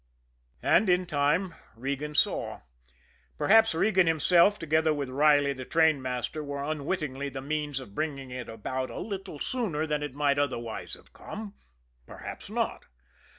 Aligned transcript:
And, 0.63 0.89
in 0.89 1.05
time, 1.05 1.53
Regan 1.75 2.15
saw. 2.15 2.61
Perhaps 3.37 3.75
Regan 3.75 4.07
himself, 4.07 4.57
together 4.57 4.95
with 4.95 5.09
Riley, 5.11 5.53
the 5.53 5.63
trainmaster, 5.63 6.43
were 6.43 6.63
unwittingly 6.63 7.29
the 7.29 7.39
means 7.39 7.79
of 7.79 7.93
bringing 7.93 8.31
it 8.31 8.49
about 8.49 8.89
a 8.89 8.97
little 8.97 9.39
sooner 9.39 9.85
than 9.85 10.01
it 10.01 10.15
might 10.15 10.39
otherwise 10.39 10.95
have 10.95 11.13
come 11.13 11.53
perhaps 12.07 12.49
not. 12.49 12.87